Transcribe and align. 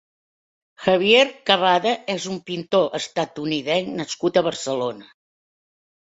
Javier 0.83 1.25
Cabada 1.49 1.91
és 2.13 2.23
un 2.31 2.39
pintor 2.47 2.87
estatunidenc 2.99 3.91
nascut 3.99 4.39
a 4.41 4.43
Barcelona. 4.49 5.11